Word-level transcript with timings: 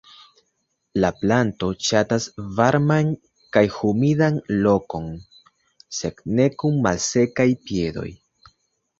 La 1.01 1.09
planto 1.17 1.67
ŝatas 1.87 2.23
varman 2.59 3.11
kaj 3.57 3.61
humidan 3.73 4.39
lokon, 4.67 5.11
sed 5.99 6.23
ne 6.39 6.47
kun 6.63 6.81
"malsekaj 6.87 7.47
piedoj". 7.69 8.07